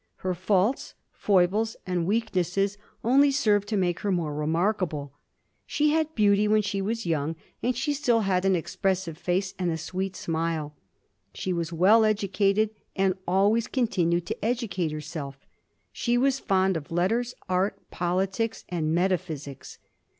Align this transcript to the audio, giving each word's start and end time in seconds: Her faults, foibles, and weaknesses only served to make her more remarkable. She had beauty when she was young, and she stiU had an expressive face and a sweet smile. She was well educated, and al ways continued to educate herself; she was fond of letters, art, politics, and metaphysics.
Her 0.25 0.33
faults, 0.33 0.95
foibles, 1.11 1.75
and 1.85 2.07
weaknesses 2.07 2.75
only 3.03 3.29
served 3.29 3.67
to 3.67 3.77
make 3.77 3.99
her 3.99 4.11
more 4.11 4.33
remarkable. 4.33 5.13
She 5.67 5.91
had 5.91 6.15
beauty 6.15 6.47
when 6.47 6.63
she 6.63 6.81
was 6.81 7.05
young, 7.05 7.35
and 7.61 7.75
she 7.77 7.91
stiU 7.93 8.23
had 8.23 8.43
an 8.43 8.55
expressive 8.55 9.15
face 9.15 9.53
and 9.59 9.69
a 9.69 9.77
sweet 9.77 10.15
smile. 10.15 10.75
She 11.35 11.53
was 11.53 11.71
well 11.71 12.03
educated, 12.03 12.71
and 12.95 13.13
al 13.27 13.51
ways 13.51 13.67
continued 13.67 14.25
to 14.25 14.43
educate 14.43 14.91
herself; 14.91 15.45
she 15.91 16.17
was 16.17 16.39
fond 16.39 16.75
of 16.77 16.91
letters, 16.91 17.35
art, 17.47 17.79
politics, 17.91 18.65
and 18.69 18.95
metaphysics. 18.95 19.77